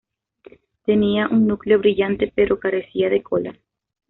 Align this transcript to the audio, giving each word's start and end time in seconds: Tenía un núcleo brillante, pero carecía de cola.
Tenía 0.83 1.27
un 1.27 1.45
núcleo 1.45 1.77
brillante, 1.77 2.31
pero 2.33 2.57
carecía 2.59 3.07
de 3.11 3.21
cola. 3.21 3.55